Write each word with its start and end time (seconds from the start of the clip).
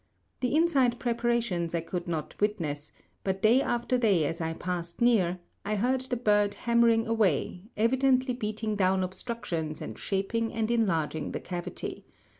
The 0.39 0.55
inside 0.55 0.97
preparations 0.97 1.75
I 1.75 1.81
could 1.81 2.07
not 2.07 2.33
witness, 2.41 2.91
but 3.23 3.43
day 3.43 3.61
after 3.61 3.99
day 3.99 4.25
as 4.25 4.41
I 4.41 4.53
passed 4.53 4.99
near 4.99 5.37
I 5.63 5.75
heard 5.75 6.01
the 6.01 6.17
bird 6.17 6.55
hammering 6.55 7.05
away, 7.05 7.65
evidently 7.77 8.33
beating 8.33 8.75
down 8.75 9.03
obstructions 9.03 9.79
and 9.79 9.99
shaping 9.99 10.53
and 10.53 10.71
enlarging 10.71 11.33
the 11.33 11.39
cavity. 11.39 12.03